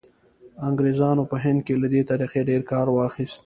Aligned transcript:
انګریزانو 0.69 1.23
په 1.31 1.37
هند 1.43 1.59
کې 1.65 1.73
له 1.81 1.87
دې 1.93 2.01
طریقې 2.11 2.41
ډېر 2.49 2.61
کار 2.71 2.87
واخیست. 2.91 3.39